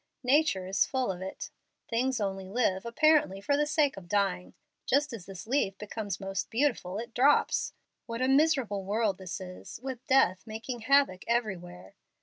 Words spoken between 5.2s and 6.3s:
this leaf becomes